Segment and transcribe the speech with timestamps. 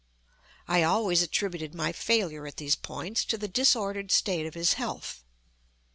[0.67, 5.23] I always attributed my failure at these points to the disordered state of his health.